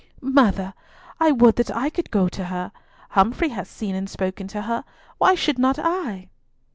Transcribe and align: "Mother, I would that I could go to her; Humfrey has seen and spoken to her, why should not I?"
"Mother, 0.19 0.73
I 1.19 1.31
would 1.31 1.57
that 1.57 1.69
I 1.69 1.91
could 1.91 2.09
go 2.09 2.27
to 2.27 2.45
her; 2.45 2.71
Humfrey 3.09 3.49
has 3.49 3.69
seen 3.69 3.93
and 3.93 4.09
spoken 4.09 4.47
to 4.47 4.63
her, 4.63 4.83
why 5.19 5.35
should 5.35 5.59
not 5.59 5.77
I?" 5.77 6.29